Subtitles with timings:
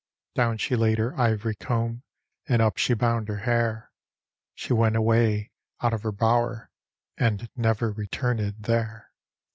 [0.33, 2.01] Down she laid her ivory comb,
[2.47, 3.91] And up ^e bound her hair;
[4.55, 6.71] She went away out of her bower,
[7.19, 9.11] And never returned there.